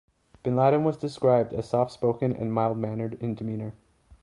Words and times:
Bin 0.41 0.55
Laden 0.55 0.83
was 0.83 0.97
described 0.97 1.53
as 1.53 1.69
soft-spoken 1.69 2.35
and 2.35 2.51
mild-mannered 2.51 3.21
in 3.21 3.35
demeanor. 3.35 3.75